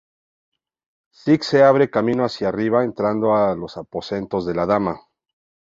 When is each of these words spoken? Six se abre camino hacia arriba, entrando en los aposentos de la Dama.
Six 1.25 1.45
se 1.45 1.63
abre 1.63 1.91
camino 1.91 2.25
hacia 2.25 2.49
arriba, 2.49 2.83
entrando 2.83 3.37
en 3.53 3.59
los 3.59 3.77
aposentos 3.77 4.47
de 4.47 4.55
la 4.55 4.65
Dama. 4.65 4.99